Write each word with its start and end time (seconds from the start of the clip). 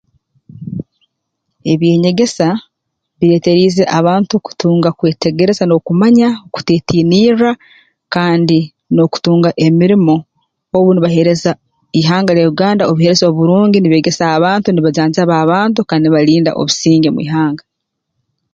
Eby'enyegesa 1.71 2.49
bireeteriize 3.19 3.83
abantu 3.99 4.33
kutuga 4.45 4.89
kwetegereza 4.97 5.63
n'okumanya 5.67 6.27
kuteetiinirra 6.53 7.51
kandi 8.13 8.59
n'okutunga 8.93 9.49
emirimo 9.65 10.15
obu 10.75 10.89
nibaheereza 10.91 11.51
ihanga 12.01 12.31
lya 12.33 12.47
Uganda 12.53 12.83
obuheereza 12.89 13.25
oburungi 13.27 13.77
nibeegesa 13.79 14.23
abantu 14.37 14.67
nibajanjaba 14.71 15.33
abantu 15.43 15.79
kandi 15.89 16.03
nibalinda 16.05 16.51
obusinge 16.61 17.09
mu 17.15 17.19
ihanga 17.27 17.63